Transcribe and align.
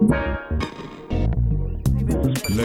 La 0.00 0.16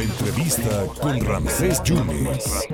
entrevista 0.02 0.86
con 1.02 1.20
Ramsés 1.20 1.84
Yunes. 1.84 2.66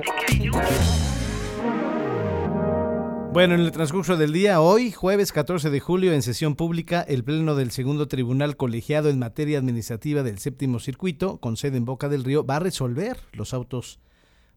Bueno, 3.32 3.54
en 3.54 3.60
el 3.60 3.72
transcurso 3.72 4.16
del 4.16 4.32
día, 4.32 4.60
hoy, 4.60 4.92
jueves 4.92 5.32
14 5.32 5.68
de 5.68 5.80
julio, 5.80 6.12
en 6.12 6.22
sesión 6.22 6.54
pública, 6.54 7.00
el 7.00 7.24
Pleno 7.24 7.56
del 7.56 7.72
Segundo 7.72 8.06
Tribunal 8.06 8.56
Colegiado 8.56 9.08
en 9.08 9.18
materia 9.18 9.58
administrativa 9.58 10.22
del 10.22 10.38
Séptimo 10.38 10.78
Circuito, 10.78 11.38
con 11.38 11.56
sede 11.56 11.78
en 11.78 11.84
Boca 11.84 12.08
del 12.08 12.22
Río, 12.22 12.46
va 12.46 12.56
a 12.56 12.60
resolver 12.60 13.18
los 13.32 13.54
autos 13.54 13.98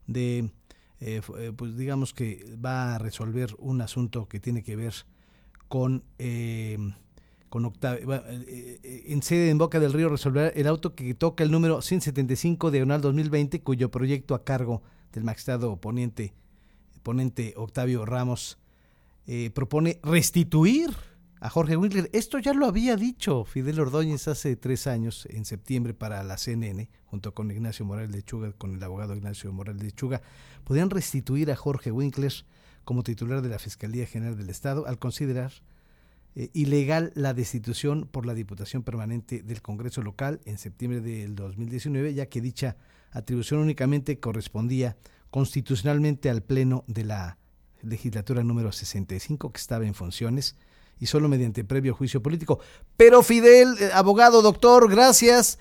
de, 0.06 0.52
eh, 1.00 1.22
eh, 1.40 1.52
pues 1.56 1.76
digamos 1.78 2.14
que 2.14 2.46
va 2.64 2.94
a 2.94 3.00
resolver 3.00 3.56
un 3.58 3.82
asunto 3.82 4.28
que 4.28 4.40
tiene 4.40 4.62
que 4.62 4.76
ver 4.76 4.94
con, 5.68 6.04
eh, 6.20 6.78
con 7.50 7.66
Octavio, 7.66 8.24
en 8.84 9.24
sede 9.24 9.50
en 9.50 9.58
Boca 9.58 9.80
del 9.80 9.94
Río 9.94 10.10
resolver 10.10 10.52
el 10.56 10.68
auto 10.68 10.96
que 10.96 11.14
toca 11.14 11.44
el 11.44 11.52
número 11.52 11.82
175 11.82 12.72
diagonal 12.72 13.02
2020, 13.02 13.62
cuyo 13.62 13.92
proyecto 13.92 14.36
a 14.36 14.44
cargo 14.44 14.82
del 15.14 15.24
magistrado 15.24 15.78
ponente, 15.78 16.34
ponente 17.04 17.54
Octavio 17.56 18.06
Ramos 18.06 18.58
eh, 19.28 19.50
propone 19.52 20.00
restituir 20.04 20.92
a 21.40 21.50
Jorge 21.50 21.78
Winkler. 21.78 22.10
Esto 22.14 22.40
ya 22.40 22.54
lo 22.54 22.66
había 22.66 22.96
dicho 22.96 23.44
Fidel 23.46 23.80
Ordóñez 23.80 24.28
hace 24.28 24.56
tres 24.56 24.88
años, 24.88 25.28
en 25.32 25.46
septiembre, 25.46 25.94
para 25.94 26.24
la 26.24 26.38
CNN, 26.38 26.90
junto 27.06 27.34
con 27.34 27.50
Ignacio 27.52 27.86
Morales 27.86 28.12
de 28.12 28.24
Chuga, 28.24 28.52
con 28.54 28.76
el 28.76 28.84
abogado 28.84 29.16
Ignacio 29.16 29.52
Morales 29.52 29.82
de 29.82 29.92
Chuga. 29.92 30.22
Podían 30.64 30.90
restituir 30.90 31.52
a 31.52 31.56
Jorge 31.56 31.92
Winkler 31.92 32.34
como 32.84 33.04
titular 33.04 33.42
de 33.42 33.50
la 33.50 33.60
Fiscalía 33.60 34.06
General 34.06 34.38
del 34.38 34.50
Estado 34.50 34.86
al 34.86 35.00
considerar 35.00 35.52
eh, 36.36 36.50
ilegal 36.54 37.14
la 37.16 37.34
destitución 37.34 38.10
por 38.12 38.26
la 38.26 38.34
Diputación 38.34 38.84
Permanente 38.84 39.42
del 39.42 39.62
Congreso 39.62 40.02
Local 40.02 40.42
en 40.44 40.58
septiembre 40.58 41.00
del 41.00 41.34
2019, 41.34 42.14
ya 42.14 42.26
que 42.26 42.42
dicha 42.42 42.76
atribución 43.12 43.62
únicamente 43.62 44.20
correspondía 44.20 44.98
constitucionalmente 45.30 46.30
al 46.30 46.44
Pleno 46.44 46.84
de 46.88 47.06
la 47.06 47.38
legislatura 47.82 48.44
número 48.44 48.74
65 48.74 49.54
que 49.54 49.58
estaba 49.58 49.86
en 49.86 49.94
funciones 49.94 50.58
y 51.00 51.06
solo 51.06 51.30
mediante 51.30 51.64
previo 51.64 51.94
juicio 51.94 52.22
político. 52.22 52.60
Pero 52.98 53.24
Fidel, 53.24 53.76
eh, 53.80 53.92
abogado, 53.94 54.42
doctor, 54.42 54.90
gracias, 54.90 55.58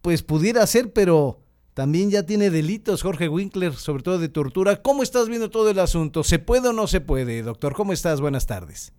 pues 0.00 0.22
pudiera 0.22 0.66
ser, 0.66 0.94
pero 0.94 1.40
también 1.74 2.10
ya 2.10 2.24
tiene 2.24 2.48
delitos 2.48 3.02
Jorge 3.02 3.28
Winkler, 3.28 3.74
sobre 3.74 4.02
todo 4.02 4.18
de 4.18 4.30
tortura. 4.30 4.80
¿Cómo 4.80 5.02
estás 5.02 5.28
viendo 5.28 5.50
todo 5.50 5.68
el 5.68 5.78
asunto? 5.78 6.24
¿Se 6.24 6.38
puede 6.38 6.68
o 6.68 6.72
no 6.72 6.86
se 6.86 7.02
puede, 7.02 7.42
doctor? 7.42 7.74
¿Cómo 7.74 7.92
estás? 7.92 8.22
Buenas 8.22 8.46
tardes. 8.46 8.94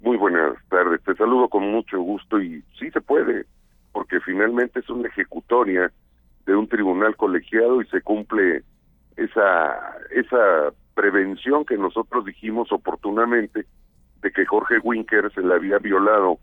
Muy 0.00 0.16
buenas 0.16 0.56
tardes, 0.68 1.02
te 1.02 1.14
saludo 1.14 1.48
con 1.48 1.70
mucho 1.70 2.00
gusto 2.00 2.40
y 2.40 2.62
sí 2.78 2.90
se 2.90 3.00
puede, 3.00 3.46
porque 3.92 4.20
finalmente 4.20 4.80
es 4.80 4.88
una 4.90 5.08
ejecutoria 5.08 5.90
de 6.44 6.54
un 6.54 6.68
tribunal 6.68 7.16
colegiado 7.16 7.80
y 7.82 7.86
se 7.86 8.02
cumple 8.02 8.62
esa 9.16 9.96
esa 10.10 10.72
prevención 10.94 11.64
que 11.64 11.76
nosotros 11.76 12.24
dijimos 12.24 12.70
oportunamente 12.72 13.66
de 14.22 14.32
que 14.32 14.46
Jorge 14.46 14.78
Winker 14.82 15.32
se 15.32 15.42
le 15.42 15.54
había 15.54 15.78
violado 15.78 16.38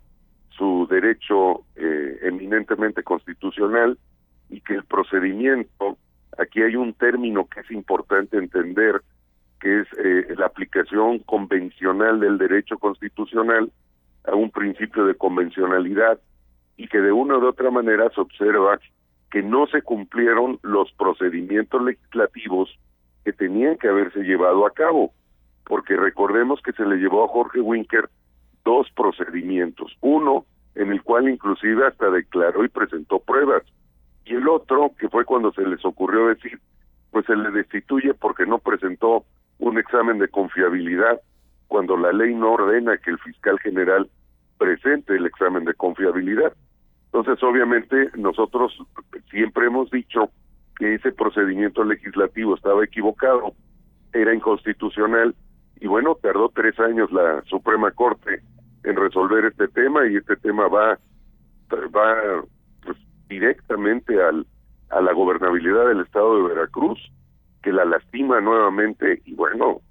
su 0.49 0.87
derecho 0.89 1.63
eh, 1.75 2.19
eminentemente 2.23 3.03
constitucional 3.03 3.97
y 4.49 4.61
que 4.61 4.75
el 4.75 4.85
procedimiento, 4.85 5.97
aquí 6.37 6.61
hay 6.61 6.75
un 6.75 6.93
término 6.93 7.47
que 7.47 7.61
es 7.61 7.71
importante 7.71 8.37
entender, 8.37 9.01
que 9.63 9.79
es 9.79 9.87
eh, 9.97 10.35
la 10.37 10.47
aplicación 10.47 11.19
convencional 11.19 12.19
del 12.19 12.37
derecho 12.37 12.77
constitucional 12.77 13.71
a 14.25 14.35
un 14.35 14.51
principio 14.51 15.05
de 15.05 15.15
convencionalidad 15.15 16.19
y 16.75 16.89
que 16.89 16.99
de 16.99 17.13
una 17.13 17.37
u 17.37 17.47
otra 17.47 17.71
manera 17.71 18.09
se 18.13 18.19
observa 18.19 18.77
que 19.31 19.41
no 19.41 19.65
se 19.67 19.81
cumplieron 19.81 20.59
los 20.63 20.91
procedimientos 20.91 21.81
legislativos 21.81 22.77
que 23.23 23.31
tenían 23.31 23.77
que 23.77 23.87
haberse 23.87 24.23
llevado 24.23 24.65
a 24.65 24.71
cabo, 24.71 25.13
porque 25.63 25.95
recordemos 25.95 26.61
que 26.61 26.73
se 26.73 26.85
le 26.85 26.97
llevó 26.97 27.23
a 27.23 27.29
Jorge 27.29 27.61
Winker 27.61 28.09
dos 28.65 28.91
procedimientos, 28.93 29.95
uno 30.01 30.45
en 30.75 30.91
el 30.91 31.01
cual 31.03 31.29
inclusive 31.29 31.87
hasta 31.87 32.09
declaró 32.09 32.65
y 32.65 32.67
presentó 32.67 33.19
pruebas, 33.19 33.63
y 34.25 34.35
el 34.35 34.45
otro 34.49 34.91
que 34.99 35.07
fue 35.07 35.23
cuando 35.23 35.53
se 35.53 35.65
les 35.65 35.85
ocurrió 35.85 36.27
decir, 36.27 36.59
pues 37.11 37.25
se 37.27 37.35
le 37.37 37.49
destituye 37.51 38.13
porque 38.13 38.45
no 38.45 38.59
presentó 38.59 39.23
un 39.63 39.77
examen 39.77 40.19
de 40.19 40.27
confiabilidad, 40.27 41.21
cuando 41.67 41.95
la 41.95 42.11
ley 42.11 42.35
no 42.35 42.51
ordena 42.51 42.97
que 42.97 43.11
el 43.11 43.19
fiscal 43.19 43.57
general 43.59 44.09
presente 44.57 45.15
el 45.15 45.25
examen 45.25 45.63
de 45.63 45.73
confiabilidad. 45.73 46.53
Entonces, 47.05 47.41
obviamente, 47.43 48.09
nosotros 48.17 48.77
siempre 49.31 49.67
hemos 49.67 49.89
dicho 49.89 50.29
que 50.77 50.95
ese 50.95 51.11
procedimiento 51.13 51.83
legislativo 51.83 52.55
estaba 52.55 52.83
equivocado, 52.83 53.53
era 54.11 54.33
inconstitucional 54.33 55.33
y 55.79 55.87
bueno, 55.87 56.17
tardó 56.21 56.49
tres 56.49 56.77
años 56.79 57.11
la 57.11 57.41
Suprema 57.43 57.91
Corte 57.91 58.41
en 58.83 58.95
resolver 58.97 59.45
este 59.45 59.69
tema 59.69 60.05
y 60.07 60.17
este 60.17 60.35
tema 60.35 60.67
va 60.67 60.99
va 61.95 62.43
pues, 62.83 62.97
directamente 63.29 64.21
al 64.21 64.45
a 64.89 65.01
la 65.01 65.13
gobernabilidad 65.13 65.87
del 65.87 66.01
estado 66.01 66.35
de 66.35 66.53
Veracruz 66.53 66.99
que 67.63 67.71
la 67.71 67.85
lastima 67.85 68.41
nuevamente 68.41 69.21
y 69.25 69.33
bueno 69.33 69.81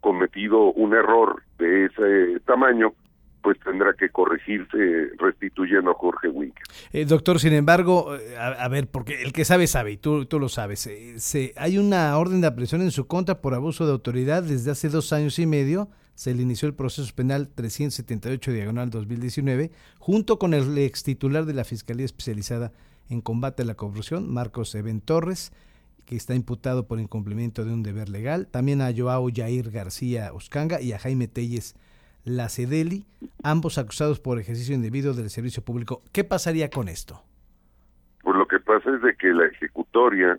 cometido 0.00 0.72
un 0.72 0.94
error 0.94 1.42
de 1.58 1.86
ese 1.86 2.40
tamaño 2.46 2.94
pues 3.42 3.58
tendrá 3.60 3.94
que 3.94 4.10
corregirse 4.10 5.10
restituyendo 5.18 5.92
a 5.92 5.94
Jorge 5.94 6.28
Winker. 6.28 6.62
Eh, 6.92 7.04
doctor, 7.04 7.38
sin 7.38 7.52
embargo, 7.52 8.14
eh, 8.16 8.36
a, 8.36 8.68
ver, 8.68 8.88
porque 8.90 9.22
el 9.22 9.32
que 9.32 9.44
sabe 9.44 9.66
sabe, 9.66 9.92
y 9.92 9.96
tú, 9.96 10.26
tú 10.26 10.38
lo 10.38 10.48
sabes, 10.48 10.86
eh, 10.86 11.18
se, 11.18 11.54
hay 11.56 11.78
una 11.78 12.16
orden 12.18 12.40
de 12.40 12.48
aprehensión 12.48 12.82
en 12.82 12.90
su 12.90 13.06
contra 13.06 13.40
por 13.40 13.54
abuso 13.54 13.86
de 13.86 13.92
autoridad 13.92 14.42
desde 14.42 14.70
hace 14.70 14.88
dos 14.88 15.12
años 15.12 15.38
y 15.38 15.46
medio, 15.46 15.88
se 16.14 16.34
le 16.34 16.42
inició 16.42 16.68
el 16.68 16.74
proceso 16.74 17.14
penal 17.14 17.48
378 17.54 18.52
diagonal 18.52 18.90
2019, 18.90 19.70
junto 19.98 20.38
con 20.38 20.52
el 20.52 20.76
ex 20.76 21.04
titular 21.04 21.44
de 21.44 21.54
la 21.54 21.64
Fiscalía 21.64 22.04
Especializada 22.04 22.72
en 23.08 23.20
Combate 23.20 23.62
a 23.62 23.66
la 23.66 23.76
Corrupción, 23.76 24.32
Marcos 24.32 24.74
Eben 24.74 25.00
Torres, 25.00 25.52
que 26.08 26.16
está 26.16 26.34
imputado 26.34 26.86
por 26.86 26.98
incumplimiento 27.00 27.66
de 27.66 27.74
un 27.74 27.82
deber 27.82 28.08
legal, 28.08 28.46
también 28.46 28.80
a 28.80 28.94
Joao 28.96 29.28
Jair 29.30 29.70
García 29.70 30.32
Oscanga 30.32 30.80
y 30.80 30.94
a 30.94 30.98
Jaime 30.98 31.28
Telles 31.28 31.76
la 32.24 32.48
CEDELI, 32.48 33.04
ambos 33.42 33.76
acusados 33.76 34.18
por 34.18 34.38
ejercicio 34.38 34.74
indebido 34.74 35.12
del 35.12 35.28
servicio 35.28 35.62
público. 35.62 36.00
¿Qué 36.10 36.24
pasaría 36.24 36.70
con 36.70 36.88
esto? 36.88 37.22
Pues 38.22 38.36
lo 38.38 38.48
que 38.48 38.58
pasa 38.58 38.90
es 38.94 39.02
de 39.02 39.14
que 39.16 39.34
la 39.34 39.48
ejecutoria 39.48 40.38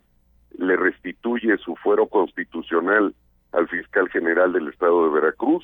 le 0.58 0.76
restituye 0.76 1.56
su 1.60 1.76
fuero 1.76 2.08
constitucional 2.08 3.14
al 3.52 3.68
fiscal 3.68 4.10
general 4.10 4.54
del 4.54 4.70
estado 4.70 5.06
de 5.06 5.22
Veracruz 5.22 5.64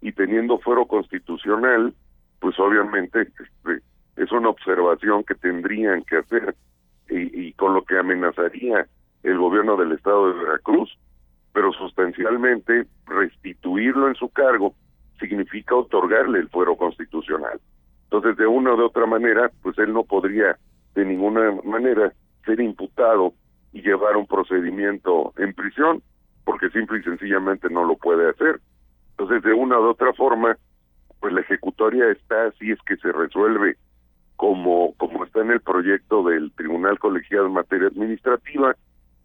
y 0.00 0.12
teniendo 0.12 0.60
fuero 0.60 0.86
constitucional, 0.86 1.92
pues 2.38 2.56
obviamente 2.60 3.22
este, 3.22 3.82
es 4.16 4.30
una 4.30 4.50
observación 4.50 5.24
que 5.24 5.34
tendrían 5.34 6.04
que 6.04 6.18
hacer 6.18 6.54
y 7.08 7.52
con 7.54 7.74
lo 7.74 7.84
que 7.84 7.98
amenazaría 7.98 8.86
el 9.22 9.38
gobierno 9.38 9.76
del 9.76 9.92
estado 9.92 10.28
de 10.28 10.44
Veracruz, 10.44 10.98
pero 11.52 11.72
sustancialmente 11.72 12.86
restituirlo 13.06 14.08
en 14.08 14.14
su 14.14 14.28
cargo 14.30 14.74
significa 15.18 15.74
otorgarle 15.74 16.40
el 16.40 16.48
fuero 16.48 16.76
constitucional. 16.76 17.60
Entonces, 18.04 18.36
de 18.36 18.46
una 18.46 18.72
o 18.72 18.76
de 18.76 18.84
otra 18.84 19.06
manera, 19.06 19.50
pues 19.62 19.78
él 19.78 19.92
no 19.92 20.04
podría 20.04 20.58
de 20.94 21.04
ninguna 21.04 21.52
manera 21.64 22.12
ser 22.44 22.60
imputado 22.60 23.32
y 23.72 23.82
llevar 23.82 24.16
un 24.16 24.26
procedimiento 24.26 25.32
en 25.38 25.54
prisión, 25.54 26.02
porque 26.44 26.68
simple 26.70 26.98
y 26.98 27.02
sencillamente 27.02 27.70
no 27.70 27.84
lo 27.84 27.96
puede 27.96 28.28
hacer. 28.28 28.60
Entonces, 29.12 29.42
de 29.42 29.52
una 29.52 29.78
u 29.78 29.84
otra 29.84 30.12
forma, 30.12 30.56
pues 31.20 31.32
la 31.32 31.40
ejecutoria 31.40 32.10
está, 32.10 32.50
si 32.58 32.72
es 32.72 32.78
que 32.82 32.96
se 32.96 33.12
resuelve 33.12 33.76
como, 34.36 34.94
como 34.96 35.24
está 35.24 35.40
en 35.40 35.52
el 35.52 35.60
proyecto 35.60 36.24
del 36.24 36.52
Tribunal 36.52 36.98
Colegiado 36.98 37.46
en 37.46 37.52
materia 37.52 37.86
administrativa, 37.86 38.76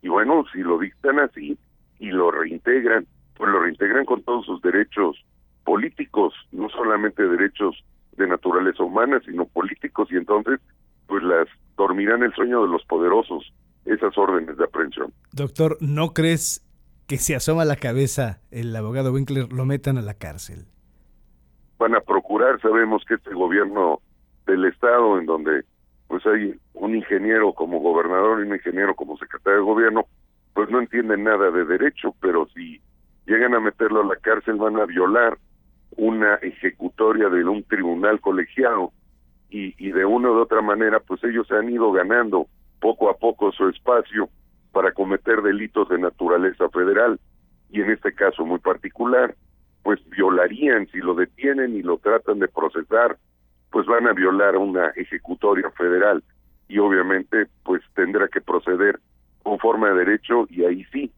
y 0.02 0.10
bueno, 0.10 0.46
si 0.52 0.60
lo 0.60 0.78
dictan 0.80 1.20
así 1.20 1.58
y 2.00 2.12
lo 2.12 2.32
reintegran, 2.32 3.06
pues 3.36 3.52
lo 3.52 3.60
reintegran 3.60 4.06
con 4.06 4.24
todos 4.24 4.46
sus 4.46 4.62
derechos 4.62 5.24
políticos, 5.64 6.34
no 6.52 6.70
solamente 6.70 7.28
derechos 7.28 7.84
de 8.18 8.28
naturaleza 8.28 8.84
humana, 8.84 9.22
sino 9.26 9.46
políticos, 9.46 10.08
y 10.12 10.16
entonces 10.16 10.60
pues 11.08 11.24
las 11.24 11.48
dormirán 11.78 12.24
el 12.24 12.34
sueño 12.34 12.64
de 12.64 12.70
los 12.70 12.84
poderosos 12.86 13.54
esas 13.86 14.18
órdenes 14.18 14.58
de 14.58 14.66
aprehensión. 14.66 15.14
Doctor, 15.32 15.78
¿no 15.80 16.14
crees 16.14 16.66
que 17.08 17.18
si 17.18 17.34
asoma 17.34 17.64
la 17.64 17.78
cabeza 17.78 18.42
el 18.52 18.76
abogado 18.76 19.14
Winkler 19.14 19.52
lo 19.54 19.66
metan 19.66 19.98
a 19.98 20.02
la 20.02 20.14
cárcel? 20.14 20.66
Van 21.80 21.96
a 21.96 22.02
procurar, 22.02 22.60
sabemos 22.62 23.04
que 23.08 23.14
este 23.14 23.34
gobierno 23.34 24.02
del 24.46 24.66
estado 24.66 25.20
en 25.20 25.26
donde 25.26 25.64
pues 26.08 26.26
hay 26.26 26.56
un 26.74 26.96
ingeniero 26.96 27.54
como 27.54 27.80
gobernador 27.80 28.40
y 28.40 28.48
un 28.48 28.56
ingeniero 28.56 28.96
como 28.96 29.18
secretario 29.18 29.60
de 29.60 29.66
gobierno, 29.66 30.06
pues 30.54 30.70
no 30.70 30.80
entienden 30.80 31.24
nada 31.24 31.52
de 31.52 31.66
derecho, 31.66 32.16
pero 32.22 32.48
si 32.54 32.82
llegan 33.26 33.54
a 33.54 33.60
meterlo 33.60 34.02
a 34.02 34.06
la 34.06 34.16
cárcel 34.16 34.56
van 34.56 34.78
a 34.78 34.86
violar 34.86 35.38
una 35.98 36.36
ejecutoria 36.36 37.30
de 37.30 37.44
un 37.44 37.64
tribunal 37.64 38.22
colegiado 38.22 38.92
y, 39.50 39.76
y 39.78 39.92
de 39.92 40.06
una 40.06 40.32
u 40.32 40.40
otra 40.40 40.62
manera 40.62 41.00
pues 41.00 41.24
ellos 41.24 41.50
han 41.52 41.70
ido 41.70 41.92
ganando 41.92 42.48
poco 42.80 43.10
a 43.10 43.18
poco 43.18 43.52
su 43.52 43.68
espacio 43.70 44.30
para 44.72 44.92
cometer 44.92 45.42
delitos 45.42 45.90
de 45.90 45.98
naturaleza 45.98 46.70
federal 46.70 47.20
y 47.70 47.82
en 47.82 47.92
este 47.92 48.14
caso 48.14 48.46
muy 48.46 48.60
particular 48.60 49.36
pues 49.84 50.00
violarían 50.10 50.88
si 50.88 51.00
lo 51.00 51.16
detienen 51.16 51.76
y 51.76 51.82
lo 51.82 51.98
tratan 51.98 52.40
de 52.40 52.48
procesar 52.48 53.18
pues 53.78 53.86
van 53.86 54.08
a 54.08 54.14
violar 54.14 54.58
una 54.58 54.88
ejecutoria 54.96 55.70
federal 55.78 56.24
y 56.68 56.80
obviamente 56.80 57.46
pues 57.64 57.84
tendrá 57.94 58.28
que 58.28 58.42
proceder 58.42 59.00
conforme 59.44 59.88
a 59.88 59.94
derecho 59.94 60.48
y 60.50 60.64
ahí 60.64 60.84
sí 60.86 61.12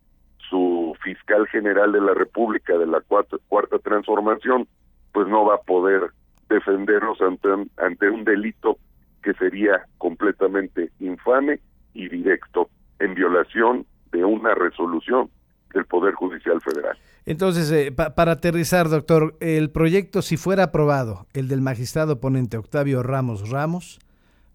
su 0.50 0.94
fiscal 1.01 1.47
general 1.47 1.94
de 1.94 2.01
la 2.01 2.13
República 2.13 2.77
de 2.77 2.85
la 2.85 3.00
cuarta, 3.00 3.38
cuarta 3.47 3.79
transformación 3.79 4.67
pues 5.13 5.25
no 5.29 5.45
va 5.45 5.56
a 5.56 5.61
poder 5.61 6.01
defenderlos 6.50 7.21
ante, 7.21 7.47
ante 7.77 8.09
un 8.09 8.25
delito 8.25 8.77
que 9.23 9.33
sería 9.35 9.85
completamente 9.97 10.91
infame 11.00 11.61
y 11.94 12.09
directo 12.09 12.69
en 13.00 13.13
violación 13.13 13.85
de 14.11 14.25
una 14.25 14.53
resolución 14.53 15.29
del 15.73 15.85
Poder 15.85 16.13
Judicial 16.13 16.59
Federal. 16.59 16.97
Entonces, 17.29 17.71
eh, 17.71 17.91
para 17.91 18.31
aterrizar, 18.31 18.89
doctor, 18.89 19.35
el 19.39 19.69
proyecto, 19.69 20.23
si 20.23 20.35
fuera 20.35 20.63
aprobado, 20.63 21.27
el 21.35 21.47
del 21.47 21.61
magistrado 21.61 22.19
ponente 22.19 22.57
Octavio 22.57 23.03
Ramos 23.03 23.51
Ramos, 23.51 23.99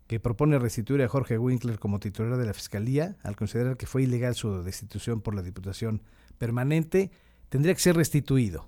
que 0.09 0.19
propone 0.19 0.59
restituir 0.59 1.01
a 1.03 1.09
Jorge 1.09 1.39
Winkler 1.39 1.79
como 1.79 2.01
titular 2.01 2.37
de 2.37 2.47
la 2.47 2.53
Fiscalía, 2.53 3.15
al 3.23 3.37
considerar 3.37 3.77
que 3.77 3.87
fue 3.87 4.03
ilegal 4.03 4.35
su 4.35 4.65
destitución 4.65 5.21
por 5.21 5.37
la 5.37 5.43
Diputación 5.43 6.03
Permanente, 6.37 7.13
tendría 7.49 7.75
que 7.75 7.81
ser 7.81 7.95
restituido. 7.95 8.67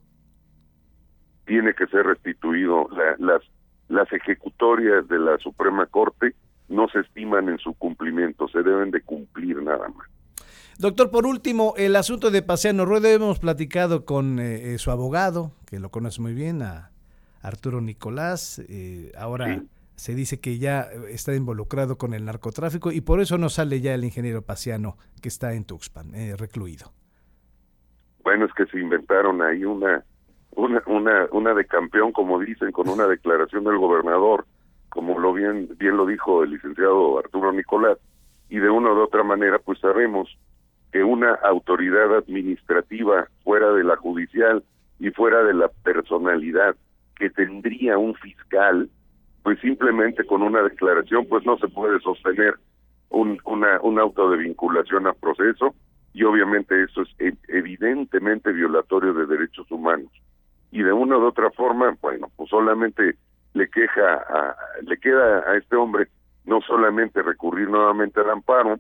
Tiene 1.44 1.75
que 1.75 1.88
ser 1.88 2.06
restituido. 2.06 2.88
las, 3.19 3.43
las 3.88 4.12
ejecutorias 4.12 5.09
de 5.09 5.19
la 5.19 5.37
Suprema 5.38 5.85
Corte 5.87 6.37
no 6.69 6.87
se 6.91 7.00
estiman 7.00 7.49
en 7.49 7.59
su 7.59 7.75
cumplimiento, 7.75 8.47
se 8.47 8.62
deben 8.62 8.93
de 8.93 9.00
cumplir 9.00 9.61
nada 9.64 9.88
más. 9.88 10.06
Doctor, 10.78 11.11
por 11.11 11.25
último, 11.25 11.73
el 11.78 11.96
asunto 11.96 12.31
de 12.31 12.43
Paseano 12.43 12.84
Rueda, 12.84 13.11
hemos 13.11 13.38
platicado 13.38 14.05
con 14.05 14.38
eh, 14.38 14.75
eh, 14.75 14.78
su 14.78 14.90
abogado, 14.90 15.52
que 15.64 15.81
lo 15.81 15.88
conoce 15.88 16.20
muy 16.20 16.34
bien, 16.34 16.61
a 16.61 16.90
Arturo 17.40 17.81
Nicolás, 17.81 18.62
eh, 18.69 19.11
ahora 19.17 19.62
se 19.94 20.14
dice 20.14 20.38
que 20.38 20.58
ya 20.58 20.82
está 21.08 21.34
involucrado 21.34 21.96
con 21.96 22.12
el 22.12 22.26
narcotráfico 22.26 22.93
y 22.93 23.00
por 23.00 23.20
eso 23.20 23.38
no 23.38 23.49
sale 23.49 23.81
ya 23.81 23.94
el 23.94 24.05
ingeniero 24.05 24.43
Paseano, 24.43 24.99
que 25.23 25.28
está 25.28 25.55
en 25.55 25.64
Tuxpan, 25.64 26.12
recluido. 26.37 26.93
Bueno, 28.23 28.44
es 28.44 28.52
que 28.52 28.67
se 28.67 28.78
inventaron 28.78 29.40
ahí 29.40 29.64
una, 29.64 30.05
una, 30.50 30.82
una, 30.84 31.26
una 31.32 31.55
de 31.55 31.64
campeón, 31.64 32.12
como 32.12 32.38
dicen, 32.38 32.70
con 32.70 32.90
una 32.90 33.06
declaración 33.06 33.64
del 33.64 33.78
gobernador, 33.78 34.44
como 34.90 35.19
lo 35.19 35.32
bien, 35.32 35.70
bien 35.78 35.96
lo 35.96 36.05
dijo 36.05 36.43
el 36.43 36.50
licenciado 36.50 37.19
Arturo 37.19 37.50
Nicolás, 37.50 37.96
y 38.50 38.58
de 38.58 38.69
una 38.69 38.93
u 38.93 39.00
otra 39.00 39.23
manera, 39.23 39.58
pues 39.58 39.78
sabemos 39.78 40.28
que 40.97 41.05
una 41.05 41.35
autoridad 41.45 42.17
administrativa 42.17 43.29
fuera 43.45 43.71
de 43.73 43.85
la 43.85 43.97
judicial 43.97 44.65
y 44.99 45.11
fuera 45.11 45.43
de 45.43 45.53
la 45.53 45.69
personalidad 45.85 46.75
que 47.17 47.29
tendría 47.29 47.99
un 47.99 48.15
fiscal, 48.15 48.89
pues 49.43 49.61
simplemente 49.61 50.25
con 50.25 50.41
una 50.41 50.63
declaración 50.63 51.27
pues 51.27 51.45
no 51.45 51.59
se 51.59 51.69
puede 51.69 52.01
sostener 52.01 52.55
un, 53.11 53.39
una, 53.45 53.79
un 53.83 53.99
auto 53.99 54.31
de 54.31 54.39
vinculación 54.39 55.07
a 55.07 55.13
proceso 55.13 55.75
y 56.15 56.23
obviamente 56.23 56.85
eso 56.85 57.03
es 57.03 57.09
e, 57.19 57.35
evidentemente 57.49 58.51
violatorio 58.53 59.13
de 59.13 59.27
derechos 59.27 59.71
humanos. 59.71 60.11
Y 60.71 60.83
de 60.83 60.95
una 60.95 61.19
u 61.19 61.27
otra 61.27 61.51
forma, 61.51 61.95
bueno, 62.01 62.31
pues 62.37 62.49
solamente 62.49 63.17
le 63.53 63.69
queja 63.69 64.15
a, 64.15 64.57
le 64.81 64.97
queda 64.97 65.41
a 65.47 65.59
este 65.59 65.77
hombre 65.77 66.09
no 66.47 66.63
solamente 66.63 67.21
recurrir 67.21 67.69
nuevamente 67.69 68.19
al 68.21 68.31
amparo, 68.31 68.79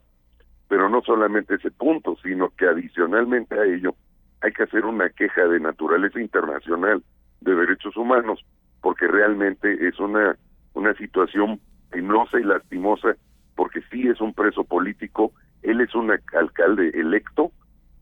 pero 0.68 0.88
no 0.88 1.02
solamente 1.02 1.54
ese 1.54 1.70
punto, 1.70 2.16
sino 2.22 2.50
que 2.50 2.66
adicionalmente 2.66 3.58
a 3.58 3.64
ello 3.64 3.94
hay 4.42 4.52
que 4.52 4.64
hacer 4.64 4.84
una 4.84 5.08
queja 5.10 5.46
de 5.46 5.60
naturaleza 5.60 6.20
internacional 6.20 7.02
de 7.40 7.54
derechos 7.54 7.96
humanos, 7.96 8.44
porque 8.80 9.06
realmente 9.06 9.86
es 9.86 9.98
una, 9.98 10.36
una 10.74 10.94
situación 10.94 11.60
penosa 11.90 12.38
y 12.38 12.44
lastimosa, 12.44 13.16
porque 13.54 13.80
sí 13.90 14.08
es 14.08 14.20
un 14.20 14.34
preso 14.34 14.64
político, 14.64 15.32
él 15.62 15.80
es 15.80 15.94
un 15.94 16.10
alcalde 16.10 16.90
electo 16.94 17.50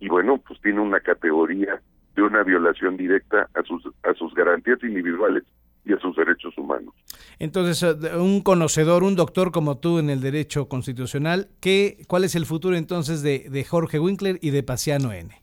y 0.01 0.09
bueno, 0.09 0.39
pues 0.39 0.61
tiene 0.61 0.81
una 0.81 1.01
categoría 1.01 1.81
de 2.15 2.23
una 2.23 2.43
violación 2.43 2.97
directa 2.97 3.49
a 3.55 3.63
sus, 3.63 3.87
a 4.03 4.15
sus 4.15 4.35
garantías 4.35 4.83
individuales 4.83 5.45
y 5.85 5.93
a 5.93 5.99
sus 5.99 6.17
derechos 6.17 6.57
humanos. 6.57 6.95
Entonces, 7.39 7.83
eh, 7.83 8.17
un 8.17 8.43
conocedor, 8.43 9.03
un 9.03 9.17
doctor 9.17 9.53
como 9.53 9.79
tú 9.79 9.99
en 9.99 10.11
el 10.11 10.21
derecho 10.21 10.69
constitucional, 10.69 11.49
¿qué, 11.61 12.05
¿cuál 12.09 12.25
es 12.25 12.35
el 12.35 12.47
futuro 12.47 12.77
entonces 12.77 13.23
de, 13.23 13.47
de 13.51 13.65
Jorge 13.65 13.99
Winkler 13.99 14.39
y 14.41 14.51
de 14.51 14.63
Paciano 14.63 15.13
N? 15.13 15.35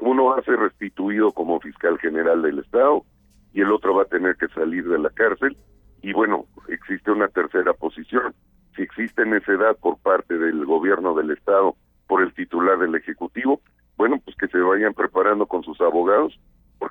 Uno 0.00 0.26
va 0.26 0.38
a 0.38 0.42
ser 0.42 0.58
restituido 0.58 1.32
como 1.32 1.60
fiscal 1.60 1.98
general 1.98 2.42
del 2.42 2.60
Estado 2.60 3.04
y 3.52 3.60
el 3.60 3.72
otro 3.72 3.94
va 3.94 4.02
a 4.02 4.06
tener 4.06 4.36
que 4.36 4.48
salir 4.48 4.88
de 4.88 4.98
la 4.98 5.10
cárcel. 5.10 5.56
Y 6.02 6.12
bueno, 6.12 6.46
existe 6.68 7.10
una 7.10 7.28
tercera 7.28 7.72
posición. 7.72 8.34
Si 8.76 8.82
existe 8.82 9.26
necedad 9.26 9.76
por 9.76 9.98
parte 9.98 10.38
del 10.38 10.64
gobierno 10.64 11.14
del 11.14 11.30
Estado 11.30 11.76
por 12.06 12.22
el 12.22 12.32
titular 12.34 12.78
del 12.78 12.94
Ejecutivo, 12.94 13.60
bueno, 13.96 14.20
pues 14.24 14.36
que 14.36 14.48
se 14.48 14.58
vayan 14.58 14.94
preparando 14.94 15.46
con 15.46 15.62
sus 15.62 15.80
abogados 15.80 16.38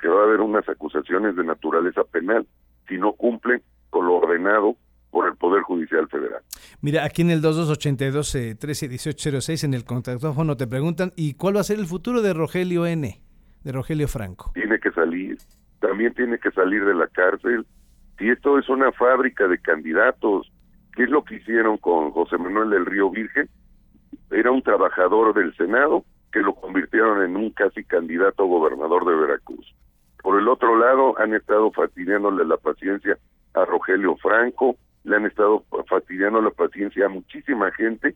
porque 0.01 0.15
va 0.15 0.21
a 0.21 0.25
haber 0.25 0.41
unas 0.41 0.67
acusaciones 0.67 1.35
de 1.35 1.43
naturaleza 1.43 2.03
penal 2.05 2.47
si 2.87 2.97
no 2.97 3.13
cumplen 3.13 3.61
con 3.91 4.07
lo 4.07 4.15
ordenado 4.15 4.75
por 5.11 5.27
el 5.27 5.35
Poder 5.35 5.61
Judicial 5.61 6.07
Federal. 6.07 6.41
Mira, 6.81 7.05
aquí 7.05 7.21
en 7.21 7.29
el 7.29 7.41
2282 7.41 8.35
131806 8.35 9.63
en 9.63 9.73
el 9.73 9.85
contactófono 9.85 10.57
te 10.57 10.65
preguntan, 10.65 11.11
¿y 11.15 11.35
cuál 11.35 11.57
va 11.57 11.59
a 11.59 11.65
ser 11.65 11.77
el 11.77 11.85
futuro 11.85 12.21
de 12.21 12.33
Rogelio 12.33 12.87
N., 12.87 13.21
de 13.63 13.71
Rogelio 13.71 14.07
Franco? 14.07 14.51
Tiene 14.55 14.79
que 14.79 14.91
salir, 14.91 15.37
también 15.79 16.13
tiene 16.15 16.39
que 16.39 16.49
salir 16.51 16.83
de 16.83 16.95
la 16.95 17.07
cárcel. 17.07 17.67
Si 18.17 18.27
esto 18.27 18.57
es 18.57 18.69
una 18.69 18.91
fábrica 18.93 19.47
de 19.47 19.59
candidatos, 19.59 20.51
¿qué 20.95 21.03
es 21.03 21.09
lo 21.09 21.23
que 21.23 21.35
hicieron 21.35 21.77
con 21.77 22.09
José 22.11 22.39
Manuel 22.39 22.71
del 22.71 22.87
Río 22.87 23.11
Virgen? 23.11 23.49
Era 24.31 24.49
un 24.49 24.63
trabajador 24.63 25.35
del 25.35 25.55
Senado 25.55 26.05
que 26.31 26.39
lo 26.39 26.55
convirtieron 26.55 27.21
en 27.23 27.35
un 27.35 27.51
casi 27.51 27.83
candidato 27.83 28.43
a 28.43 28.47
gobernador 28.47 29.05
de 29.05 29.15
Veracruz. 29.15 29.75
Por 30.21 30.39
el 30.39 30.47
otro 30.47 30.77
lado, 30.77 31.17
han 31.19 31.33
estado 31.33 31.71
fastidiándole 31.71 32.45
la 32.45 32.57
paciencia 32.57 33.17
a 33.53 33.65
Rogelio 33.65 34.15
Franco, 34.17 34.77
le 35.03 35.15
han 35.15 35.25
estado 35.25 35.63
fastidiando 35.87 36.41
la 36.41 36.51
paciencia 36.51 37.05
a 37.05 37.09
muchísima 37.09 37.71
gente, 37.71 38.15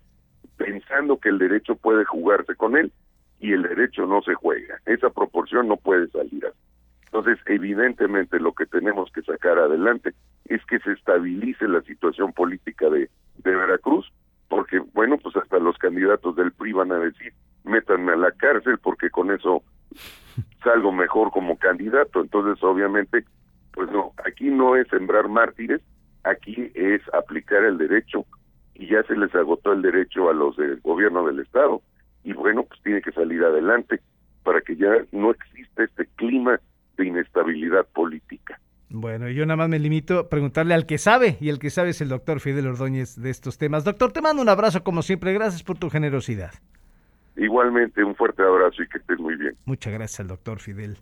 pensando 0.58 1.18
que 1.20 1.30
el 1.30 1.39
derecho 1.39 1.75
puede 1.75 2.06
jugarse 2.06 2.56
con 2.56 2.77
él, 2.77 2.91
y 3.39 3.53
el 3.53 3.63
derecho 3.63 4.06
no 4.06 4.22
se 4.22 4.34
juega. 4.34 4.80
Esa 4.86 5.10
proporción 5.10 5.68
no 5.68 5.77
puede 5.77 6.08
salir 6.10 6.46
así. 6.46 6.58
Entonces, 7.06 7.39
evidentemente 7.46 8.39
lo 8.39 8.53
que 8.53 8.65
tenemos 8.65 9.10
que 9.12 9.22
sacar 9.22 9.58
adelante 9.58 10.13
es 10.46 10.63
que 10.65 10.80
se 10.80 10.91
estabilice 10.91 11.68
la 11.68 11.82
situación 11.82 12.34
política 12.34 12.89
de, 12.89 13.10
de 13.38 13.56
Veracruz, 13.56 14.12
porque, 14.50 14.80
bueno, 14.94 15.18
pues 15.18 15.36
hasta 15.38 15.60
los 15.60 15.77
candidatos 15.77 16.36
del 16.36 16.51
PRI 16.51 16.74
van 16.74 16.91
a 16.91 17.00
decir, 17.00 17.34
métanme 17.65 18.13
a 18.13 18.17
la 18.17 18.31
cárcel 18.31 18.77
porque 18.79 19.10
con 19.10 19.31
eso 19.31 19.63
salgo 20.63 20.91
mejor 20.91 21.31
como 21.31 21.57
candidato. 21.57 22.22
Entonces, 22.22 22.63
obviamente, 22.63 23.25
pues 23.74 23.89
no, 23.91 24.13
aquí 24.25 24.45
no 24.45 24.75
es 24.75 24.88
sembrar 24.88 25.27
mártires, 25.27 25.81
aquí 26.24 26.72
es 26.74 27.01
aplicar 27.13 27.63
el 27.63 27.77
derecho 27.77 28.25
y 28.74 28.88
ya 28.88 29.03
se 29.03 29.15
les 29.15 29.34
agotó 29.36 29.74
el 29.74 29.81
derecho 29.81 30.29
a 30.29 30.34
los 30.34 30.57
del 30.57 30.79
gobierno 30.81 31.25
del 31.25 31.39
Estado. 31.39 31.81
Y 32.24 32.34
bueno, 32.34 32.63
pues 32.63 32.81
tiene 32.81 33.01
que 33.01 33.12
salir 33.12 33.43
adelante 33.43 34.01
para 34.43 34.62
que 34.62 34.75
ya 34.75 34.91
no 35.12 35.31
exista 35.31 35.84
este 35.84 36.05
clima 36.15 36.60
de 36.98 37.05
inestabilidad 37.05 37.86
política. 37.93 38.60
Bueno, 38.89 39.29
yo 39.29 39.45
nada 39.45 39.57
más 39.57 39.69
me 39.69 39.79
limito 39.79 40.19
a 40.19 40.29
preguntarle 40.29 40.74
al 40.74 40.86
que 40.86 40.98
sabe, 40.98 41.38
y 41.41 41.50
el 41.50 41.60
que 41.60 41.69
sabe 41.69 41.89
es 41.89 42.01
el 42.01 42.10
doctor 42.10 42.39
Fidel 42.39 42.67
Ordóñez 42.67 43.19
de 43.19 43.29
estos 43.29 43.57
temas. 43.57 43.84
Doctor, 43.84 44.12
te 44.12 44.22
mando 44.22 44.41
un 44.41 44.50
abrazo 44.50 44.84
como 44.84 45.01
siempre, 45.01 45.34
gracias 45.34 45.63
por 45.63 45.77
tu 45.77 45.89
generosidad. 45.89 46.51
Igualmente, 47.38 48.04
un 48.04 48.15
fuerte 48.15 48.44
abrazo 48.44 48.82
y 48.82 48.88
que 48.88 48.98
estés 48.98 49.20
muy 49.20 49.36
bien. 49.36 49.56
Muchas 49.65 49.94
gracias 49.94 50.20
al 50.22 50.27
doctor 50.27 50.60
Fidel 50.60 50.98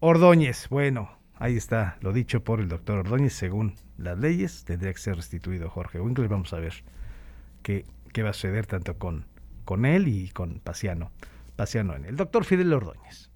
Ordóñez. 0.00 0.68
Bueno, 0.70 1.10
ahí 1.36 1.56
está 1.56 1.98
lo 2.00 2.12
dicho 2.12 2.42
por 2.42 2.60
el 2.60 2.68
doctor 2.68 2.98
Ordóñez. 2.98 3.34
Según 3.34 3.74
las 3.98 4.18
leyes, 4.18 4.64
tendría 4.64 4.92
que 4.92 4.98
ser 4.98 5.16
restituido 5.16 5.68
Jorge 5.68 6.00
Winkler. 6.00 6.28
Vamos 6.28 6.52
a 6.54 6.60
ver 6.60 6.72
qué, 7.62 7.84
qué 8.12 8.22
va 8.22 8.30
a 8.30 8.32
suceder 8.32 8.66
tanto 8.66 8.98
con, 8.98 9.26
con 9.64 9.84
él 9.84 10.08
y 10.08 10.30
con 10.30 10.60
Paciano. 10.60 11.10
Paciano 11.56 11.94
el 11.94 12.16
doctor 12.16 12.44
Fidel 12.44 12.72
Ordóñez. 12.72 13.29